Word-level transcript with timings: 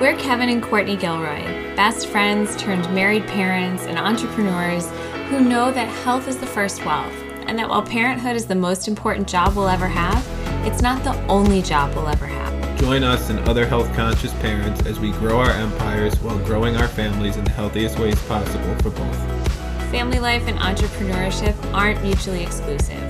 We're 0.00 0.14
Kevin 0.16 0.48
and 0.48 0.62
Courtney 0.62 0.96
Gilroy, 0.96 1.42
best 1.74 2.06
friends 2.06 2.54
turned 2.54 2.84
married 2.94 3.26
parents 3.26 3.82
and 3.82 3.98
entrepreneurs 3.98 4.88
who 5.28 5.40
know 5.40 5.72
that 5.72 5.88
health 6.04 6.28
is 6.28 6.38
the 6.38 6.46
first 6.46 6.84
wealth, 6.86 7.12
and 7.48 7.58
that 7.58 7.68
while 7.68 7.82
parenthood 7.82 8.36
is 8.36 8.46
the 8.46 8.54
most 8.54 8.86
important 8.86 9.26
job 9.26 9.56
we'll 9.56 9.66
ever 9.66 9.88
have, 9.88 10.24
it's 10.64 10.82
not 10.82 11.02
the 11.02 11.20
only 11.26 11.62
job 11.62 11.92
we'll 11.96 12.06
ever 12.06 12.26
have. 12.26 12.78
Join 12.78 13.02
us 13.02 13.30
and 13.30 13.40
other 13.40 13.66
health 13.66 13.92
conscious 13.96 14.32
parents 14.34 14.86
as 14.86 15.00
we 15.00 15.10
grow 15.10 15.40
our 15.40 15.50
empires 15.50 16.14
while 16.20 16.38
growing 16.44 16.76
our 16.76 16.86
families 16.86 17.36
in 17.36 17.42
the 17.42 17.50
healthiest 17.50 17.98
ways 17.98 18.22
possible 18.28 18.76
for 18.76 18.90
both. 18.90 19.50
Family 19.90 20.20
life 20.20 20.46
and 20.46 20.60
entrepreneurship 20.60 21.56
aren't 21.74 22.00
mutually 22.04 22.44
exclusive. 22.44 23.02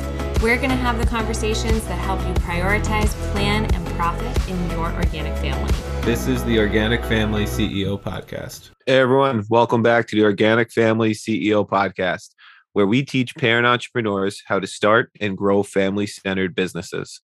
We're 0.42 0.56
going 0.56 0.70
to 0.70 0.76
have 0.76 0.96
the 0.98 1.06
conversations 1.06 1.84
that 1.84 1.98
help 1.98 2.26
you 2.26 2.32
prioritize, 2.44 3.10
plan, 3.32 3.66
and 3.74 3.87
profit 3.98 4.48
in 4.48 4.70
your 4.70 4.92
organic 4.92 5.36
family. 5.38 5.72
This 6.02 6.28
is 6.28 6.44
the 6.44 6.60
Organic 6.60 7.04
Family 7.06 7.46
CEO 7.46 8.00
Podcast. 8.00 8.70
Hey 8.86 9.00
everyone, 9.00 9.44
welcome 9.50 9.82
back 9.82 10.06
to 10.06 10.14
the 10.14 10.22
Organic 10.22 10.70
Family 10.70 11.10
CEO 11.10 11.68
Podcast, 11.68 12.28
where 12.74 12.86
we 12.86 13.04
teach 13.04 13.34
parent 13.34 13.66
entrepreneurs 13.66 14.40
how 14.46 14.60
to 14.60 14.68
start 14.68 15.10
and 15.20 15.36
grow 15.36 15.64
family 15.64 16.06
centered 16.06 16.54
businesses. 16.54 17.20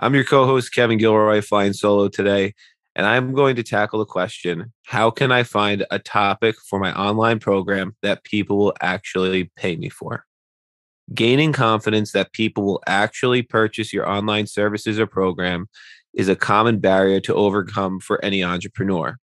I'm 0.00 0.14
your 0.14 0.24
co 0.24 0.44
host, 0.44 0.74
Kevin 0.74 0.98
Gilroy, 0.98 1.40
flying 1.40 1.72
solo 1.72 2.08
today, 2.08 2.52
and 2.94 3.06
I'm 3.06 3.32
going 3.32 3.56
to 3.56 3.62
tackle 3.62 4.00
the 4.00 4.04
question 4.04 4.70
how 4.84 5.10
can 5.10 5.32
I 5.32 5.44
find 5.44 5.86
a 5.90 5.98
topic 5.98 6.56
for 6.68 6.78
my 6.78 6.92
online 6.92 7.38
program 7.38 7.96
that 8.02 8.22
people 8.22 8.58
will 8.58 8.74
actually 8.82 9.50
pay 9.56 9.76
me 9.76 9.88
for? 9.88 10.26
Gaining 11.14 11.54
confidence 11.54 12.12
that 12.12 12.32
people 12.32 12.64
will 12.64 12.82
actually 12.86 13.40
purchase 13.40 13.94
your 13.94 14.06
online 14.06 14.46
services 14.46 15.00
or 15.00 15.06
program 15.06 15.68
is 16.14 16.28
a 16.28 16.36
common 16.36 16.78
barrier 16.78 17.20
to 17.20 17.34
overcome 17.34 18.00
for 18.00 18.22
any 18.24 18.42
entrepreneur. 18.42 19.16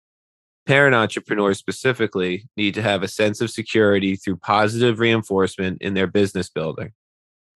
Parent 0.66 0.96
entrepreneurs 0.96 1.58
specifically 1.58 2.48
need 2.56 2.74
to 2.76 2.82
have 2.82 3.02
a 3.02 3.08
sense 3.08 3.42
of 3.42 3.50
security 3.50 4.16
through 4.16 4.38
positive 4.38 5.00
reinforcement 5.00 5.82
in 5.82 5.94
their 5.94 6.08
business 6.08 6.50
building. 6.50 6.92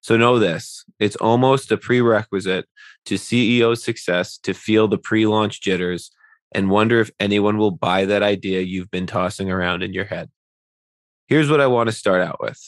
So, 0.02 0.17
know 0.17 0.40
this 0.40 0.84
it's 1.00 1.16
almost 1.17 1.72
a 1.72 1.78
prerequisite 1.78 2.66
to 3.06 3.16
CEO 3.16 3.78
success 3.78 4.38
to 4.40 4.53
feel 4.53 4.88
the 4.88 4.98
pre 4.98 5.25
launch 5.25 5.62
jitters 5.62 6.12
and 6.52 6.70
wonder 6.70 7.00
if 7.00 7.12
anyone 7.20 7.58
will 7.58 7.72
buy 7.72 8.06
that 8.06 8.23
idea 8.23 8.62
you've 8.62 8.92
been 8.92 9.08
tossing 9.08 9.50
around 9.50 9.81
in 9.81 9.94
your 9.94 10.06
head. 10.06 10.30
Here's 11.28 11.50
what 11.50 11.62
I 11.62 11.68
want 11.68 11.88
to 11.88 11.95
start 11.95 12.22
out 12.22 12.42
with 12.42 12.59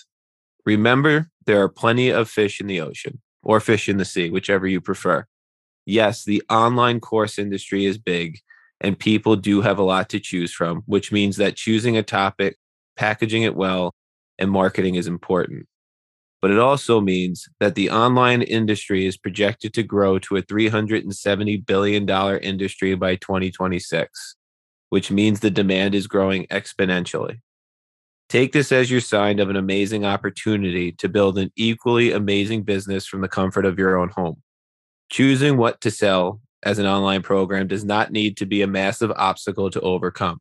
remember, 0.66 1.30
there 1.46 1.62
are 1.62 1.70
plenty 1.70 2.10
of 2.10 2.30
fish 2.30 2.62
in 2.62 2.68
the 2.68 2.82
ocean 2.82 3.22
or 3.44 3.60
fish 3.60 3.90
in 3.90 3.98
the 3.98 4.06
sea, 4.06 4.30
whichever 4.30 4.66
you 4.68 4.82
prefer 4.82 5.26
yes, 5.86 6.24
the 6.24 6.44
online 6.50 7.00
course 7.00 7.38
industry 7.40 7.86
is 7.86 7.98
big 7.98 8.40
and 8.82 9.00
people 9.00 9.36
do 9.36 9.62
have 9.62 9.80
a 9.80 9.84
lot 9.84 10.10
to 10.10 10.20
choose 10.20 10.54
from, 10.54 10.84
which 10.86 11.12
means 11.12 11.38
that 11.38 11.56
choosing 11.56 11.98
a 11.98 12.04
topic, 12.04 12.58
packaging 12.98 13.44
it 13.44 13.56
well, 13.56 13.94
and 14.38 14.52
marketing 14.52 14.96
is 14.96 15.08
important. 15.08 15.68
But 16.42 16.52
it 16.52 16.60
also 16.60 17.02
means 17.02 17.48
that 17.60 17.76
the 17.76 17.90
online 17.90 18.42
industry 18.42 19.06
is 19.06 19.18
projected 19.18 19.74
to 19.74 19.84
grow 19.84 20.20
to 20.20 20.36
a 20.36 20.44
$370 20.44 21.66
billion 21.66 22.08
industry 22.40 22.94
by 22.96 23.16
2026, 23.16 24.36
which 24.90 25.10
means 25.10 25.40
the 25.40 25.50
demand 25.50 25.96
is 25.96 26.08
growing 26.08 26.46
exponentially. 26.48 27.40
Take 28.28 28.52
this 28.52 28.72
as 28.72 28.92
your 28.92 29.02
sign 29.02 29.40
of 29.40 29.50
an 29.50 29.56
amazing 29.56 30.04
opportunity 30.04 30.92
to 30.94 31.08
build 31.08 31.38
an 31.38 31.52
equally 31.56 32.12
amazing 32.12 32.64
business 32.64 33.06
from 33.06 33.22
the 33.22 33.28
comfort 33.28 33.66
of 33.66 33.80
your 33.80 33.98
own 33.98 34.10
home. 34.10 34.42
Choosing 35.10 35.58
what 35.58 35.82
to 35.82 35.92
sell 35.92 36.42
as 36.64 36.80
an 36.80 36.86
online 36.86 37.22
program 37.22 37.68
does 37.68 37.86
not 37.86 38.12
need 38.12 38.38
to 38.38 38.46
be 38.46 38.62
a 38.62 38.68
massive 38.68 39.12
obstacle 39.12 39.70
to 39.70 39.82
overcome. 39.82 40.40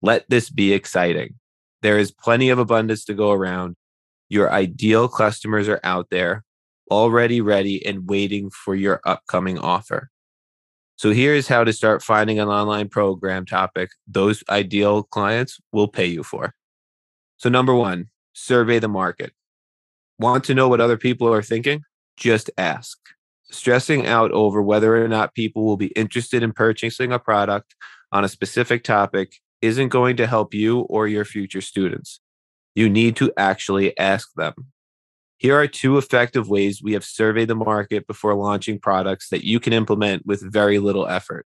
Let 0.00 0.28
this 0.30 0.48
be 0.48 0.72
exciting. 0.72 1.34
There 1.82 1.98
is 1.98 2.12
plenty 2.12 2.50
of 2.50 2.58
abundance 2.58 3.04
to 3.06 3.14
go 3.14 3.32
around. 3.32 3.76
Your 4.28 4.52
ideal 4.52 5.08
customers 5.08 5.68
are 5.68 5.80
out 5.82 6.08
there, 6.10 6.44
already 6.90 7.40
ready 7.40 7.84
and 7.84 8.08
waiting 8.08 8.50
for 8.50 8.74
your 8.74 9.00
upcoming 9.04 9.58
offer. 9.58 10.10
So 10.96 11.10
here's 11.10 11.48
how 11.48 11.64
to 11.64 11.72
start 11.72 12.02
finding 12.02 12.38
an 12.38 12.48
online 12.48 12.88
program 12.88 13.44
topic 13.44 13.90
those 14.06 14.42
ideal 14.48 15.02
clients 15.02 15.60
will 15.72 15.88
pay 15.88 16.06
you 16.06 16.22
for. 16.22 16.54
So, 17.36 17.50
number 17.50 17.74
one, 17.74 18.08
survey 18.32 18.78
the 18.78 18.88
market. 18.88 19.32
Want 20.18 20.44
to 20.44 20.54
know 20.54 20.68
what 20.68 20.80
other 20.80 20.96
people 20.96 21.32
are 21.32 21.42
thinking? 21.42 21.82
Just 22.16 22.50
ask 22.56 22.98
stressing 23.50 24.06
out 24.06 24.32
over 24.32 24.62
whether 24.62 25.02
or 25.02 25.08
not 25.08 25.34
people 25.34 25.64
will 25.64 25.76
be 25.76 25.88
interested 25.88 26.42
in 26.42 26.52
purchasing 26.52 27.12
a 27.12 27.18
product 27.18 27.74
on 28.12 28.24
a 28.24 28.28
specific 28.28 28.84
topic 28.84 29.36
isn't 29.62 29.88
going 29.88 30.16
to 30.16 30.26
help 30.26 30.54
you 30.54 30.80
or 30.80 31.06
your 31.06 31.24
future 31.24 31.60
students. 31.60 32.20
You 32.74 32.88
need 32.88 33.16
to 33.16 33.32
actually 33.36 33.96
ask 33.98 34.28
them. 34.36 34.54
Here 35.38 35.58
are 35.58 35.66
two 35.66 35.98
effective 35.98 36.48
ways 36.48 36.82
we 36.82 36.94
have 36.94 37.04
surveyed 37.04 37.48
the 37.48 37.54
market 37.54 38.06
before 38.06 38.34
launching 38.34 38.78
products 38.78 39.28
that 39.28 39.44
you 39.44 39.60
can 39.60 39.72
implement 39.72 40.24
with 40.24 40.50
very 40.50 40.78
little 40.78 41.06
effort. 41.06 41.46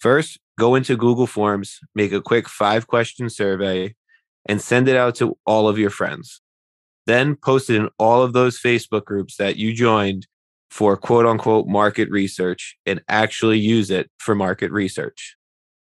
First, 0.00 0.38
go 0.58 0.74
into 0.74 0.96
Google 0.96 1.26
Forms, 1.26 1.78
make 1.94 2.12
a 2.12 2.20
quick 2.20 2.48
five 2.48 2.86
question 2.86 3.30
survey, 3.30 3.94
and 4.46 4.60
send 4.60 4.88
it 4.88 4.96
out 4.96 5.14
to 5.16 5.38
all 5.46 5.68
of 5.68 5.78
your 5.78 5.90
friends. 5.90 6.40
Then 7.06 7.36
post 7.36 7.70
it 7.70 7.76
in 7.76 7.88
all 7.98 8.22
of 8.22 8.32
those 8.32 8.60
Facebook 8.60 9.04
groups 9.04 9.36
that 9.36 9.56
you 9.56 9.72
joined 9.72 10.26
for 10.72 10.96
quote 10.96 11.26
unquote 11.26 11.66
market 11.66 12.08
research 12.08 12.78
and 12.86 13.02
actually 13.06 13.58
use 13.58 13.90
it 13.90 14.10
for 14.16 14.34
market 14.34 14.72
research. 14.72 15.36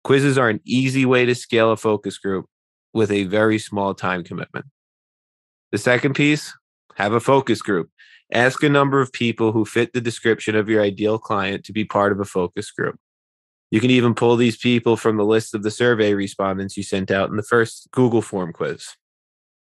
Quizzes 0.03 0.37
are 0.37 0.49
an 0.49 0.61
easy 0.65 1.03
way 1.03 1.25
to 1.25 1.33
scale 1.33 1.71
a 1.71 1.77
focus 1.77 2.19
group 2.19 2.45
with 2.93 3.09
a 3.09 3.23
very 3.23 3.57
small 3.57 3.95
time 3.95 4.23
commitment. 4.23 4.67
The 5.71 5.79
second 5.79 6.13
piece 6.13 6.53
have 6.93 7.13
a 7.13 7.19
focus 7.19 7.59
group. 7.59 7.89
Ask 8.31 8.61
a 8.61 8.69
number 8.69 9.01
of 9.01 9.11
people 9.11 9.51
who 9.51 9.65
fit 9.65 9.93
the 9.93 10.01
description 10.01 10.55
of 10.55 10.69
your 10.69 10.83
ideal 10.83 11.17
client 11.17 11.65
to 11.65 11.73
be 11.73 11.83
part 11.83 12.11
of 12.11 12.19
a 12.19 12.25
focus 12.25 12.69
group. 12.69 12.99
You 13.71 13.81
can 13.81 13.89
even 13.89 14.13
pull 14.13 14.35
these 14.35 14.57
people 14.57 14.95
from 14.95 15.17
the 15.17 15.25
list 15.25 15.55
of 15.55 15.63
the 15.63 15.71
survey 15.71 16.13
respondents 16.13 16.77
you 16.77 16.83
sent 16.83 17.09
out 17.09 17.31
in 17.31 17.35
the 17.35 17.41
first 17.41 17.87
Google 17.91 18.21
form 18.21 18.53
quiz. 18.53 18.89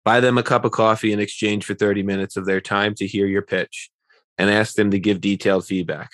Buy 0.04 0.18
them 0.18 0.38
a 0.38 0.42
cup 0.42 0.64
of 0.64 0.72
coffee 0.72 1.12
in 1.12 1.20
exchange 1.20 1.64
for 1.64 1.74
30 1.74 2.02
minutes 2.02 2.36
of 2.36 2.46
their 2.46 2.60
time 2.60 2.96
to 2.96 3.06
hear 3.06 3.26
your 3.26 3.42
pitch 3.42 3.90
and 4.38 4.48
ask 4.48 4.74
them 4.76 4.90
to 4.92 4.98
give 4.98 5.20
detailed 5.20 5.66
feedback. 5.66 6.12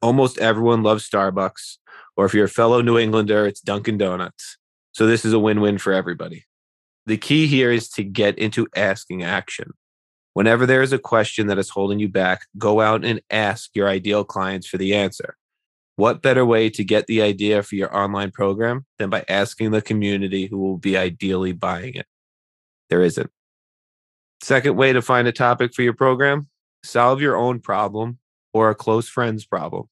Almost 0.00 0.38
everyone 0.38 0.82
loves 0.82 1.08
Starbucks, 1.08 1.76
or 2.16 2.24
if 2.24 2.34
you're 2.34 2.46
a 2.46 2.48
fellow 2.48 2.80
New 2.80 2.98
Englander, 2.98 3.46
it's 3.46 3.60
Dunkin' 3.60 3.98
Donuts. 3.98 4.58
So 4.92 5.06
this 5.06 5.24
is 5.24 5.32
a 5.32 5.38
win 5.38 5.60
win 5.60 5.78
for 5.78 5.92
everybody. 5.92 6.46
The 7.06 7.16
key 7.16 7.46
here 7.46 7.70
is 7.70 7.88
to 7.90 8.04
get 8.04 8.38
into 8.38 8.66
asking 8.74 9.22
action. 9.22 9.72
Whenever 10.34 10.66
there 10.66 10.82
is 10.82 10.92
a 10.92 10.98
question 10.98 11.46
that 11.48 11.58
is 11.58 11.68
holding 11.68 11.98
you 11.98 12.08
back, 12.08 12.46
go 12.56 12.80
out 12.80 13.04
and 13.04 13.20
ask 13.30 13.70
your 13.74 13.88
ideal 13.88 14.24
clients 14.24 14.66
for 14.66 14.78
the 14.78 14.94
answer. 14.94 15.36
What 15.96 16.22
better 16.22 16.44
way 16.46 16.70
to 16.70 16.84
get 16.84 17.06
the 17.06 17.20
idea 17.20 17.62
for 17.62 17.74
your 17.74 17.94
online 17.94 18.30
program 18.30 18.86
than 18.98 19.10
by 19.10 19.24
asking 19.28 19.72
the 19.72 19.82
community 19.82 20.46
who 20.46 20.58
will 20.58 20.78
be 20.78 20.96
ideally 20.96 21.52
buying 21.52 21.94
it? 21.94 22.06
There 22.88 23.02
isn't. 23.02 23.30
Second 24.42 24.76
way 24.76 24.92
to 24.92 25.02
find 25.02 25.28
a 25.28 25.32
topic 25.32 25.74
for 25.74 25.82
your 25.82 25.92
program 25.92 26.48
solve 26.82 27.20
your 27.20 27.36
own 27.36 27.60
problem 27.60 28.18
or 28.52 28.70
a 28.70 28.74
close 28.74 29.08
friend's 29.08 29.46
problem. 29.46 29.88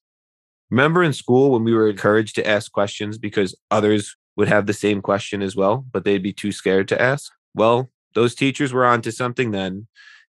Remember 0.71 1.03
in 1.03 1.13
school 1.13 1.51
when 1.51 1.65
we 1.65 1.75
were 1.75 1.89
encouraged 1.89 2.35
to 2.37 2.47
ask 2.47 2.71
questions 2.71 3.19
because 3.19 3.57
others 3.71 4.17
would 4.37 4.49
have 4.49 4.67
the 4.67 4.73
same 4.73 5.03
question 5.03 5.43
as 5.43 5.57
well, 5.57 5.85
but 5.93 6.05
they'd 6.05 6.23
be 6.23 6.33
too 6.33 6.53
scared 6.53 6.89
to 6.89 7.01
ask? 7.01 7.33
Well, 7.55 7.91
those 8.15 8.35
teachers 8.35 8.73
were 8.73 8.87
onto 8.87 9.11
something 9.11 9.51
then. 9.51 9.87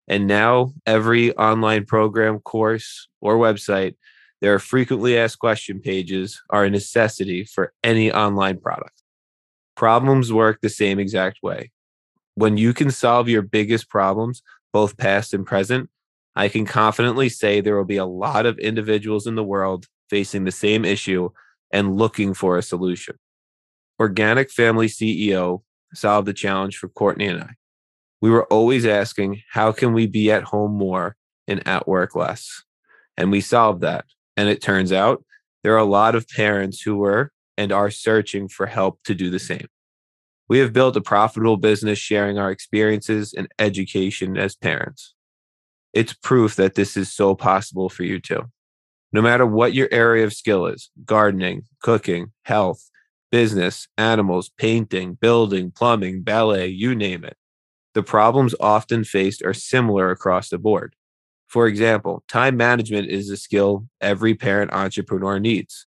And 0.07 0.27
now 0.27 0.73
every 0.85 1.35
online 1.37 1.85
program, 1.85 2.39
course, 2.39 3.07
or 3.21 3.37
website, 3.37 3.95
there 4.41 4.53
are 4.53 4.59
frequently 4.59 5.17
asked 5.17 5.39
question 5.39 5.79
pages 5.79 6.41
are 6.49 6.65
a 6.65 6.69
necessity 6.69 7.45
for 7.45 7.73
any 7.83 8.11
online 8.11 8.59
product. 8.59 9.03
Problems 9.75 10.33
work 10.33 10.59
the 10.61 10.69
same 10.69 10.99
exact 10.99 11.39
way. 11.43 11.71
When 12.35 12.57
you 12.57 12.73
can 12.73 12.89
solve 12.89 13.29
your 13.29 13.43
biggest 13.43 13.89
problems, 13.89 14.41
both 14.73 14.97
past 14.97 15.33
and 15.33 15.45
present, 15.45 15.89
I 16.35 16.47
can 16.47 16.65
confidently 16.65 17.29
say 17.29 17.59
there 17.59 17.75
will 17.75 17.83
be 17.83 17.97
a 17.97 18.05
lot 18.05 18.45
of 18.45 18.57
individuals 18.59 19.27
in 19.27 19.35
the 19.35 19.43
world 19.43 19.87
facing 20.09 20.45
the 20.45 20.51
same 20.51 20.85
issue 20.85 21.29
and 21.71 21.97
looking 21.97 22.33
for 22.33 22.57
a 22.57 22.61
solution. 22.61 23.15
Organic 23.99 24.49
Family 24.49 24.87
CEO 24.87 25.61
solved 25.93 26.27
the 26.27 26.33
challenge 26.33 26.77
for 26.77 26.87
Courtney 26.87 27.27
and 27.27 27.43
I. 27.43 27.49
We 28.21 28.29
were 28.29 28.45
always 28.45 28.85
asking, 28.85 29.41
how 29.51 29.71
can 29.71 29.93
we 29.93 30.07
be 30.07 30.31
at 30.31 30.43
home 30.43 30.73
more 30.77 31.15
and 31.47 31.67
at 31.67 31.87
work 31.87 32.15
less? 32.15 32.63
And 33.17 33.31
we 33.31 33.41
solved 33.41 33.81
that. 33.81 34.05
And 34.37 34.47
it 34.47 34.61
turns 34.61 34.91
out 34.91 35.23
there 35.63 35.73
are 35.73 35.77
a 35.77 35.83
lot 35.83 36.15
of 36.15 36.27
parents 36.29 36.81
who 36.81 36.97
were 36.97 37.31
and 37.57 37.71
are 37.71 37.91
searching 37.91 38.47
for 38.47 38.67
help 38.67 38.99
to 39.03 39.13
do 39.13 39.29
the 39.29 39.39
same. 39.39 39.67
We 40.47 40.59
have 40.59 40.73
built 40.73 40.95
a 40.95 41.01
profitable 41.01 41.57
business 41.57 41.99
sharing 41.99 42.37
our 42.37 42.51
experiences 42.51 43.33
and 43.33 43.47
education 43.59 44.37
as 44.37 44.55
parents 44.55 45.13
it's 45.93 46.13
proof 46.13 46.55
that 46.55 46.75
this 46.75 46.95
is 46.95 47.11
so 47.11 47.35
possible 47.35 47.89
for 47.89 48.03
you 48.03 48.19
too. 48.19 48.43
No 49.13 49.21
matter 49.21 49.45
what 49.45 49.73
your 49.73 49.89
area 49.91 50.23
of 50.23 50.33
skill 50.33 50.65
is 50.65 50.89
gardening, 51.05 51.63
cooking, 51.81 52.31
health, 52.43 52.89
business, 53.31 53.87
animals, 53.97 54.51
painting, 54.57 55.15
building, 55.15 55.71
plumbing, 55.71 56.21
ballet, 56.21 56.67
you 56.67 56.95
name 56.95 57.23
it. 57.23 57.37
The 57.93 58.03
problems 58.03 58.55
often 58.59 59.03
faced 59.03 59.43
are 59.43 59.53
similar 59.53 60.11
across 60.11 60.49
the 60.49 60.57
board. 60.57 60.95
For 61.47 61.67
example, 61.67 62.23
time 62.29 62.55
management 62.55 63.09
is 63.09 63.29
a 63.29 63.35
skill 63.35 63.87
every 63.99 64.35
parent 64.35 64.71
entrepreneur 64.71 65.39
needs. 65.39 65.85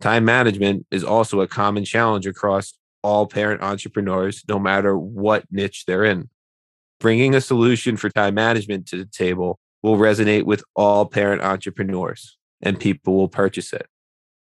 Time 0.00 0.24
management 0.24 0.86
is 0.90 1.04
also 1.04 1.40
a 1.40 1.46
common 1.46 1.84
challenge 1.84 2.26
across 2.26 2.74
all 3.02 3.26
parent 3.26 3.62
entrepreneurs, 3.62 4.42
no 4.48 4.58
matter 4.58 4.98
what 4.98 5.44
niche 5.50 5.84
they're 5.86 6.04
in. 6.04 6.28
Bringing 6.98 7.34
a 7.34 7.40
solution 7.40 7.96
for 7.96 8.08
time 8.10 8.34
management 8.34 8.86
to 8.88 8.96
the 8.96 9.04
table 9.04 9.58
will 9.82 9.96
resonate 9.96 10.44
with 10.44 10.64
all 10.74 11.06
parent 11.06 11.42
entrepreneurs 11.42 12.36
and 12.62 12.80
people 12.80 13.14
will 13.14 13.28
purchase 13.28 13.72
it. 13.72 13.86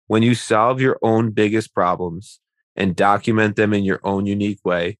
When 0.08 0.22
you 0.22 0.34
solve 0.34 0.80
your 0.80 0.98
own 1.02 1.30
biggest 1.30 1.72
problems 1.74 2.40
and 2.76 2.96
document 2.96 3.56
them 3.56 3.72
in 3.72 3.84
your 3.84 4.00
own 4.02 4.26
unique 4.26 4.60
way, 4.64 4.98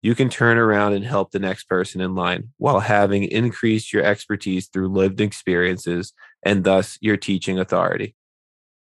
you 0.00 0.14
can 0.14 0.28
turn 0.28 0.56
around 0.56 0.94
and 0.94 1.04
help 1.04 1.32
the 1.32 1.38
next 1.38 1.64
person 1.68 2.00
in 2.00 2.14
line 2.14 2.50
while 2.56 2.80
having 2.80 3.24
increased 3.24 3.92
your 3.92 4.04
expertise 4.04 4.68
through 4.68 4.88
lived 4.88 5.20
experiences 5.20 6.12
and 6.42 6.64
thus 6.64 6.98
your 7.00 7.16
teaching 7.16 7.58
authority. 7.58 8.14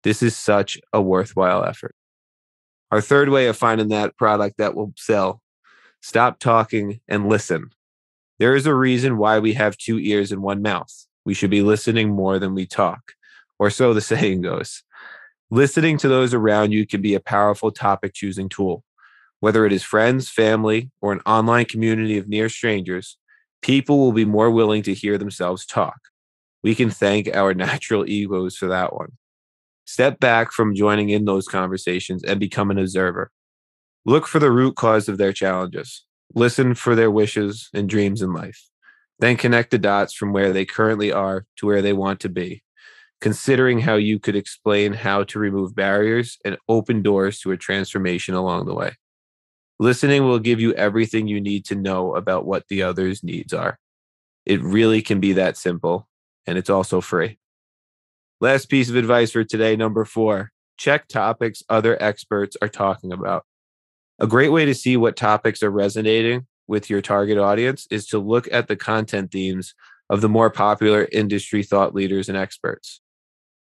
This 0.03 0.23
is 0.23 0.35
such 0.35 0.79
a 0.93 1.01
worthwhile 1.01 1.63
effort. 1.63 1.95
Our 2.91 3.01
third 3.01 3.29
way 3.29 3.47
of 3.47 3.57
finding 3.57 3.89
that 3.89 4.17
product 4.17 4.57
that 4.57 4.75
will 4.75 4.93
sell 4.97 5.41
stop 6.01 6.39
talking 6.39 6.99
and 7.07 7.29
listen. 7.29 7.69
There 8.41 8.55
is 8.55 8.65
a 8.65 8.73
reason 8.73 9.19
why 9.19 9.37
we 9.37 9.53
have 9.53 9.77
two 9.77 9.99
ears 9.99 10.31
and 10.31 10.41
one 10.41 10.63
mouth. 10.63 10.91
We 11.25 11.35
should 11.35 11.51
be 11.51 11.61
listening 11.61 12.09
more 12.09 12.39
than 12.39 12.55
we 12.55 12.65
talk, 12.65 13.11
or 13.59 13.69
so 13.69 13.93
the 13.93 14.01
saying 14.11 14.41
goes. 14.41 14.81
Listening 15.51 15.95
to 15.99 16.07
those 16.07 16.33
around 16.33 16.71
you 16.71 16.87
can 16.87 17.03
be 17.03 17.13
a 17.13 17.19
powerful 17.19 17.69
topic 17.69 18.15
choosing 18.15 18.49
tool. 18.49 18.83
Whether 19.41 19.67
it 19.67 19.71
is 19.71 19.83
friends, 19.83 20.27
family, 20.27 20.89
or 21.01 21.13
an 21.13 21.19
online 21.23 21.65
community 21.65 22.17
of 22.17 22.27
near 22.27 22.49
strangers, 22.49 23.19
people 23.61 23.99
will 23.99 24.11
be 24.11 24.25
more 24.25 24.49
willing 24.49 24.81
to 24.83 24.93
hear 24.95 25.19
themselves 25.19 25.63
talk. 25.63 25.99
We 26.63 26.73
can 26.73 26.89
thank 26.89 27.27
our 27.35 27.53
natural 27.67 28.09
egos 28.09 28.57
for 28.57 28.67
that 28.69 28.95
one. 28.95 29.11
Step 29.85 30.19
back 30.19 30.51
from 30.51 30.73
joining 30.73 31.09
in 31.09 31.25
those 31.25 31.47
conversations 31.47 32.23
and 32.23 32.39
become 32.39 32.71
an 32.71 32.79
observer. 32.79 33.29
Look 34.03 34.25
for 34.25 34.39
the 34.39 34.49
root 34.49 34.75
cause 34.75 35.07
of 35.07 35.19
their 35.19 35.31
challenges. 35.31 36.05
Listen 36.33 36.75
for 36.75 36.95
their 36.95 37.11
wishes 37.11 37.69
and 37.73 37.89
dreams 37.89 38.21
in 38.21 38.33
life. 38.33 38.69
Then 39.19 39.37
connect 39.37 39.71
the 39.71 39.77
dots 39.77 40.13
from 40.13 40.33
where 40.33 40.51
they 40.51 40.65
currently 40.65 41.11
are 41.11 41.45
to 41.57 41.65
where 41.65 41.81
they 41.81 41.93
want 41.93 42.19
to 42.21 42.29
be 42.29 42.63
considering 43.21 43.79
how 43.79 43.95
you 43.95 44.19
could 44.19 44.35
explain 44.35 44.93
how 44.93 45.23
to 45.23 45.39
remove 45.39 45.75
barriers 45.75 46.39
and 46.43 46.57
open 46.67 47.03
doors 47.03 47.39
to 47.39 47.51
a 47.51 47.57
transformation 47.57 48.33
along 48.33 48.65
the 48.65 48.73
way. 48.73 48.93
Listening 49.79 50.25
will 50.25 50.39
give 50.39 50.59
you 50.59 50.73
everything 50.73 51.27
you 51.27 51.39
need 51.39 51.63
to 51.65 51.75
know 51.75 52.15
about 52.15 52.45
what 52.45 52.67
the 52.67 52.81
other's 52.81 53.23
needs 53.23 53.53
are. 53.53 53.77
It 54.45 54.61
really 54.61 55.01
can 55.03 55.19
be 55.19 55.33
that 55.33 55.55
simple, 55.55 56.07
and 56.47 56.57
it's 56.57 56.69
also 56.69 56.99
free. 56.99 57.37
Last 58.41 58.69
piece 58.69 58.89
of 58.89 58.95
advice 58.95 59.31
for 59.31 59.43
today, 59.43 59.75
number 59.75 60.03
four 60.03 60.51
check 60.77 61.07
topics 61.07 61.61
other 61.69 62.01
experts 62.01 62.57
are 62.59 62.67
talking 62.67 63.11
about. 63.11 63.45
A 64.21 64.27
great 64.27 64.49
way 64.49 64.65
to 64.65 64.75
see 64.75 64.97
what 64.97 65.15
topics 65.15 65.63
are 65.63 65.71
resonating 65.71 66.45
with 66.67 66.91
your 66.91 67.01
target 67.01 67.39
audience 67.39 67.87
is 67.89 68.05
to 68.09 68.19
look 68.19 68.47
at 68.51 68.67
the 68.67 68.75
content 68.75 69.31
themes 69.31 69.73
of 70.11 70.21
the 70.21 70.29
more 70.29 70.51
popular 70.51 71.07
industry 71.11 71.63
thought 71.63 71.95
leaders 71.95 72.29
and 72.29 72.37
experts. 72.37 73.01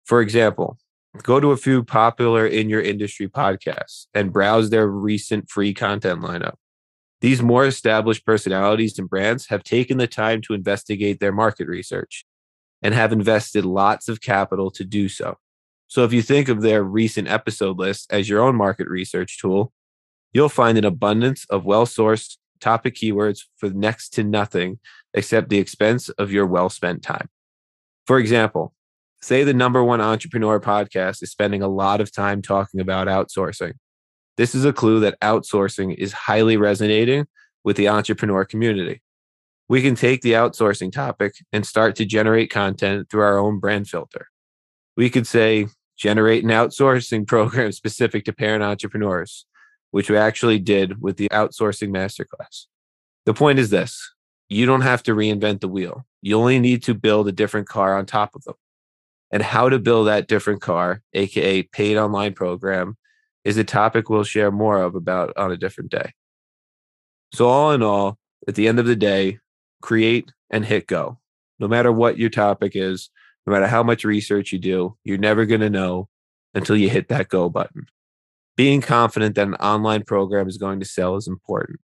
For 0.05 0.21
example, 0.21 0.77
go 1.23 1.39
to 1.39 1.53
a 1.53 1.57
few 1.57 1.85
popular 1.85 2.45
in 2.45 2.69
your 2.69 2.81
industry 2.81 3.29
podcasts 3.29 4.07
and 4.13 4.33
browse 4.33 4.71
their 4.71 4.89
recent 4.89 5.49
free 5.49 5.73
content 5.73 6.23
lineup. 6.23 6.55
These 7.21 7.41
more 7.41 7.65
established 7.65 8.27
personalities 8.27 8.99
and 8.99 9.09
brands 9.09 9.47
have 9.51 9.63
taken 9.63 9.99
the 9.99 10.09
time 10.09 10.41
to 10.43 10.55
investigate 10.55 11.21
their 11.21 11.33
market 11.33 11.69
research 11.69 12.25
and 12.83 12.95
have 12.95 13.13
invested 13.13 13.65
lots 13.65 14.09
of 14.09 14.21
capital 14.21 14.73
to 14.73 14.83
do 14.83 15.09
so. 15.09 15.37
So, 15.87 16.03
if 16.03 16.13
you 16.13 16.21
think 16.21 16.49
of 16.49 16.63
their 16.63 16.83
recent 16.83 17.29
episode 17.29 17.79
list 17.79 18.13
as 18.13 18.29
your 18.29 18.43
own 18.43 18.57
market 18.57 18.89
research 18.89 19.39
tool, 19.41 19.73
you'll 20.33 20.49
find 20.49 20.79
an 20.79 20.85
abundance 20.85 21.45
of 21.51 21.65
well 21.65 21.87
sourced 21.87 22.37
topic 22.61 22.95
keywords 22.95 23.41
for 23.57 23.71
next 23.71 24.11
to 24.11 24.25
nothing 24.25 24.79
except 25.15 25.49
the 25.49 25.59
expense 25.59 26.09
of 26.11 26.33
your 26.33 26.47
well 26.47 26.69
spent 26.69 27.03
time. 27.03 27.29
For 28.07 28.19
example, 28.19 28.75
Say 29.21 29.43
the 29.43 29.55
number 29.55 29.83
one 29.83 30.01
entrepreneur 30.01 30.61
podcast 30.61 31.23
is 31.23 31.31
spending 31.31 31.61
a 31.61 31.69
lot 31.69 32.01
of 32.01 32.13
time 32.13 32.41
talking 32.41 32.81
about 32.81 33.09
outsourcing. 33.09 33.73
This 34.37 34.55
is 34.55 34.65
a 34.65 34.73
clue 34.73 35.01
that 35.01 35.21
outsourcing 35.21 35.95
is 35.97 36.13
highly 36.13 36.57
resonating 36.57 37.27
with 37.65 37.77
the 37.77 37.89
entrepreneur 37.89 38.45
community. 38.45 39.03
We 39.69 39.83
can 39.83 39.97
take 39.97 40.23
the 40.23 40.33
outsourcing 40.33 40.93
topic 40.93 41.35
and 41.53 41.67
start 41.67 41.97
to 41.97 42.05
generate 42.05 42.51
content 42.51 43.11
through 43.11 43.23
our 43.23 43.39
own 43.39 43.59
brand 43.59 43.89
filter. 43.89 44.29
We 44.97 45.11
could 45.11 45.27
say, 45.27 45.67
generate 45.97 46.45
an 46.45 46.51
outsourcing 46.51 47.27
program 47.27 47.73
specific 47.73 48.25
to 48.27 48.33
parent 48.33 48.63
entrepreneurs, 48.63 49.47
which 49.91 50.11
we 50.11 50.17
actually 50.17 50.59
did 50.59 51.01
with 51.01 51.17
the 51.17 51.29
outsourcing 51.31 51.91
masterclass. 51.91 52.67
The 53.27 53.35
point 53.35 53.59
is 53.59 53.71
this 53.71 54.15
you 54.49 54.67
don't 54.67 54.81
have 54.81 55.03
to 55.05 55.15
reinvent 55.15 55.61
the 55.61 55.69
wheel. 55.69 56.07
You 56.23 56.39
only 56.39 56.59
need 56.59 56.83
to 56.85 56.95
build 56.95 57.29
a 57.29 57.33
different 57.33 57.69
car 57.69 57.97
on 57.97 58.07
top 58.07 58.35
of 58.35 58.45
them 58.45 58.55
and 59.31 59.43
how 59.43 59.69
to 59.69 59.79
build 59.79 60.09
that 60.09 60.29
different 60.29 60.63
car, 60.63 61.03
aka 61.13 61.63
paid 61.63 61.97
online 61.97 62.35
program, 62.35 62.97
is 63.45 63.57
a 63.57 63.65
topic 63.65 64.09
we'll 64.09 64.25
share 64.25 64.51
more 64.51 64.83
of 64.83 64.95
about 64.95 65.37
on 65.37 65.53
a 65.53 65.57
different 65.57 65.91
day. 65.91 66.13
So 67.33 67.47
all 67.47 67.73
in 67.73 67.83
all, 67.83 68.19
at 68.47 68.55
the 68.55 68.69
end 68.69 68.79
of 68.79 68.87
the 68.87 68.97
day, 68.97 69.39
create 69.83 70.33
and 70.51 70.65
hit 70.65 70.87
go. 70.87 71.19
No 71.59 71.69
matter 71.69 71.93
what 71.93 72.19
your 72.19 72.31
topic 72.31 72.73
is, 72.75 73.11
no 73.47 73.53
matter 73.53 73.67
how 73.67 73.83
much 73.83 74.05
research 74.05 74.53
you 74.53 74.59
do, 74.59 74.97
you're 75.05 75.19
never 75.19 75.45
going 75.47 75.61
to 75.61 75.71
know 75.71 76.09
until 76.55 76.77
you 76.77 76.89
hit 76.89 77.09
that 77.09 77.29
go 77.29 77.49
button. 77.49 77.87
Being 78.59 78.81
confident 78.81 79.37
that 79.37 79.47
an 79.47 79.55
online 79.55 80.03
program 80.03 80.49
is 80.49 80.59
going 80.59 80.81
to 80.81 80.85
sell 80.85 81.15
is 81.15 81.29
important. 81.29 81.79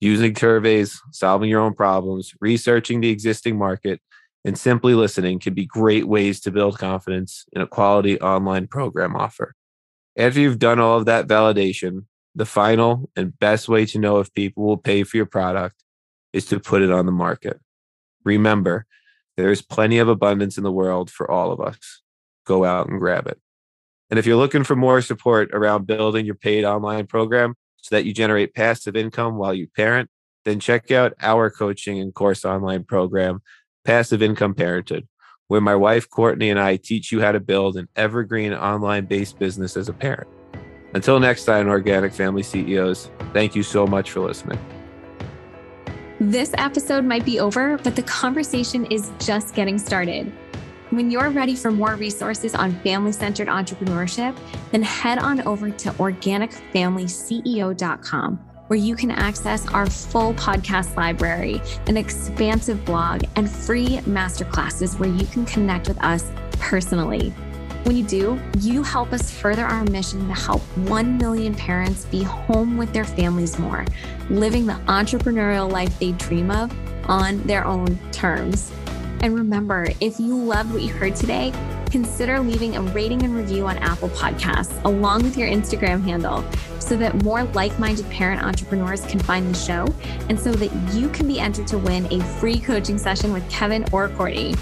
Using 0.00 0.34
surveys, 0.34 0.98
solving 1.12 1.50
your 1.50 1.60
own 1.60 1.74
problems, 1.74 2.32
researching 2.40 3.02
the 3.02 3.10
existing 3.10 3.58
market, 3.58 4.00
and 4.42 4.56
simply 4.56 4.94
listening 4.94 5.40
can 5.40 5.52
be 5.52 5.66
great 5.66 6.08
ways 6.08 6.40
to 6.40 6.50
build 6.50 6.78
confidence 6.78 7.44
in 7.52 7.60
a 7.60 7.66
quality 7.66 8.18
online 8.22 8.66
program 8.66 9.14
offer. 9.14 9.54
After 10.16 10.40
you've 10.40 10.58
done 10.58 10.80
all 10.80 10.96
of 10.96 11.04
that 11.04 11.26
validation, 11.26 12.06
the 12.34 12.46
final 12.46 13.10
and 13.14 13.38
best 13.38 13.68
way 13.68 13.84
to 13.84 13.98
know 13.98 14.18
if 14.18 14.32
people 14.32 14.64
will 14.64 14.78
pay 14.78 15.02
for 15.02 15.18
your 15.18 15.26
product 15.26 15.84
is 16.32 16.46
to 16.46 16.58
put 16.58 16.80
it 16.80 16.90
on 16.90 17.04
the 17.04 17.12
market. 17.12 17.60
Remember, 18.24 18.86
there 19.36 19.52
is 19.52 19.60
plenty 19.60 19.98
of 19.98 20.08
abundance 20.08 20.56
in 20.56 20.64
the 20.64 20.72
world 20.72 21.10
for 21.10 21.30
all 21.30 21.52
of 21.52 21.60
us. 21.60 22.00
Go 22.46 22.64
out 22.64 22.88
and 22.88 22.98
grab 22.98 23.26
it. 23.26 23.38
And 24.10 24.18
if 24.18 24.26
you're 24.26 24.36
looking 24.36 24.64
for 24.64 24.76
more 24.76 25.00
support 25.00 25.50
around 25.52 25.86
building 25.86 26.26
your 26.26 26.36
paid 26.36 26.64
online 26.64 27.06
program 27.06 27.54
so 27.78 27.94
that 27.94 28.04
you 28.04 28.14
generate 28.14 28.54
passive 28.54 28.96
income 28.96 29.36
while 29.36 29.52
you 29.52 29.68
parent, 29.76 30.08
then 30.44 30.60
check 30.60 30.90
out 30.90 31.12
our 31.20 31.50
coaching 31.50 31.98
and 31.98 32.14
course 32.14 32.44
online 32.44 32.84
program 32.84 33.40
Passive 33.84 34.22
Income 34.22 34.54
Parented, 34.54 35.06
where 35.48 35.60
my 35.60 35.74
wife 35.74 36.08
Courtney 36.08 36.50
and 36.50 36.58
I 36.58 36.76
teach 36.76 37.12
you 37.12 37.20
how 37.20 37.32
to 37.32 37.40
build 37.40 37.76
an 37.76 37.88
evergreen 37.96 38.52
online 38.52 39.06
based 39.06 39.38
business 39.38 39.76
as 39.76 39.88
a 39.88 39.92
parent. 39.92 40.28
Until 40.94 41.20
next 41.20 41.44
time, 41.44 41.68
Organic 41.68 42.12
Family 42.12 42.42
CEOs, 42.42 43.10
thank 43.32 43.54
you 43.54 43.62
so 43.62 43.86
much 43.86 44.12
for 44.12 44.20
listening. 44.20 44.58
This 46.18 46.52
episode 46.56 47.04
might 47.04 47.24
be 47.24 47.38
over, 47.38 47.76
but 47.78 47.94
the 47.94 48.02
conversation 48.02 48.86
is 48.86 49.12
just 49.18 49.54
getting 49.54 49.78
started. 49.78 50.32
When 50.90 51.10
you're 51.10 51.30
ready 51.30 51.56
for 51.56 51.72
more 51.72 51.96
resources 51.96 52.54
on 52.54 52.70
family 52.82 53.10
centered 53.10 53.48
entrepreneurship, 53.48 54.38
then 54.70 54.84
head 54.84 55.18
on 55.18 55.40
over 55.40 55.68
to 55.68 55.90
organicfamilyceo.com 55.90 58.46
where 58.68 58.78
you 58.78 58.96
can 58.96 59.10
access 59.12 59.66
our 59.68 59.88
full 59.88 60.34
podcast 60.34 60.96
library, 60.96 61.62
an 61.86 61.96
expansive 61.96 62.84
blog, 62.84 63.22
and 63.36 63.48
free 63.50 63.98
masterclasses 63.98 64.98
where 64.98 65.08
you 65.08 65.24
can 65.26 65.46
connect 65.46 65.86
with 65.88 66.02
us 66.02 66.24
personally. 66.58 67.30
When 67.84 67.96
you 67.96 68.04
do, 68.04 68.40
you 68.58 68.82
help 68.82 69.12
us 69.12 69.30
further 69.30 69.64
our 69.64 69.84
mission 69.84 70.26
to 70.26 70.34
help 70.34 70.62
1 70.88 71.18
million 71.18 71.54
parents 71.54 72.06
be 72.06 72.24
home 72.24 72.76
with 72.76 72.92
their 72.92 73.04
families 73.04 73.56
more, 73.58 73.84
living 74.30 74.66
the 74.66 74.72
entrepreneurial 74.86 75.70
life 75.70 75.96
they 76.00 76.10
dream 76.12 76.50
of 76.50 76.72
on 77.08 77.40
their 77.44 77.64
own 77.64 77.96
terms. 78.10 78.72
And 79.20 79.34
remember, 79.34 79.88
if 80.00 80.20
you 80.20 80.36
loved 80.36 80.72
what 80.72 80.82
you 80.82 80.92
heard 80.92 81.16
today, 81.16 81.52
consider 81.90 82.40
leaving 82.40 82.76
a 82.76 82.82
rating 82.82 83.22
and 83.22 83.34
review 83.34 83.66
on 83.66 83.78
Apple 83.78 84.08
Podcasts 84.10 84.82
along 84.84 85.22
with 85.22 85.36
your 85.36 85.48
Instagram 85.48 86.02
handle 86.02 86.44
so 86.78 86.96
that 86.96 87.22
more 87.22 87.44
like 87.44 87.78
minded 87.78 88.08
parent 88.10 88.42
entrepreneurs 88.42 89.04
can 89.06 89.18
find 89.20 89.52
the 89.52 89.58
show 89.58 89.86
and 90.28 90.38
so 90.38 90.52
that 90.52 90.72
you 90.94 91.08
can 91.08 91.26
be 91.26 91.40
entered 91.40 91.66
to 91.68 91.78
win 91.78 92.06
a 92.12 92.22
free 92.38 92.58
coaching 92.58 92.98
session 92.98 93.32
with 93.32 93.48
Kevin 93.50 93.84
or 93.92 94.08
Courtney. 94.10 94.54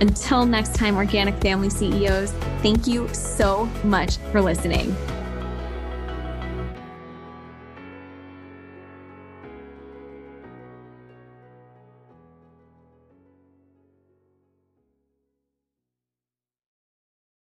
Until 0.00 0.44
next 0.44 0.74
time, 0.74 0.96
Organic 0.96 1.34
Family 1.40 1.70
CEOs, 1.70 2.32
thank 2.62 2.86
you 2.86 3.08
so 3.14 3.66
much 3.84 4.16
for 4.32 4.40
listening. 4.40 4.94